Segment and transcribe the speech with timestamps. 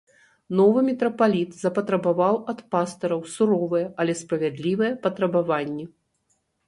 [0.59, 5.85] Новы мітрапаліт запатрабаваў ад пастыраў суровыя, але справядлівыя патрабаванні.